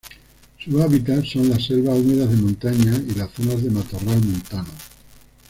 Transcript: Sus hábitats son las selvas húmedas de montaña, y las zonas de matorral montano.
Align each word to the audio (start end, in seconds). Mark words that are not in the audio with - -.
Sus 0.57 0.81
hábitats 0.81 1.29
son 1.31 1.47
las 1.47 1.63
selvas 1.63 1.95
húmedas 1.99 2.31
de 2.31 2.37
montaña, 2.37 2.91
y 3.07 3.13
las 3.13 3.29
zonas 3.33 3.61
de 3.61 3.69
matorral 3.69 4.19
montano. 4.25 4.69